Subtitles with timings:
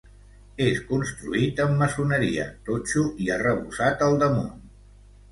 [0.67, 4.57] És construït amb maçoneria, totxo i arrebossat al damunt.